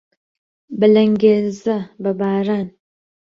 بە 0.79 0.87
لەنگێزە، 0.95 1.77
بە 2.01 2.11
باران 2.19 2.67